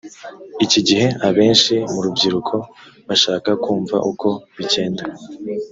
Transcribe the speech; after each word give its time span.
iki 0.65 0.79
gihe 0.87 1.07
abenshi 1.27 1.73
mu 1.91 1.99
rubyiruko 2.05 2.55
bashaka 3.07 3.49
kumva 3.63 3.95
uko 4.11 4.27
bigenda 4.55 5.03